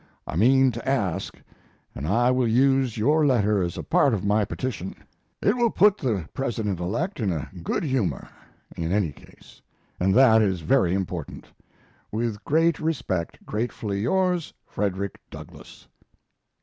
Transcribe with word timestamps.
I 0.25 0.35
mean 0.35 0.71
to 0.71 0.89
ask, 0.89 1.35
and 1.93 2.07
I 2.07 2.31
will 2.31 2.47
use 2.47 2.97
your 2.97 3.23
letter 3.23 3.61
as 3.61 3.77
a 3.77 3.83
part 3.83 4.15
of 4.15 4.25
my 4.25 4.43
petition. 4.43 4.95
It 5.43 5.55
will 5.55 5.69
put 5.69 5.99
the 5.99 6.27
President 6.33 6.79
elect 6.79 7.19
in 7.19 7.31
a 7.31 7.51
good 7.61 7.83
humor, 7.83 8.27
in 8.75 8.91
any 8.91 9.11
case, 9.11 9.61
and 9.99 10.15
that 10.15 10.41
is 10.41 10.61
very 10.61 10.95
important. 10.95 11.45
With 12.11 12.43
great 12.45 12.79
respect, 12.79 13.45
Gratefully 13.45 13.99
yours, 14.01 14.55
FREDERICK 14.65 15.19
DOUGLASS. 15.29 15.87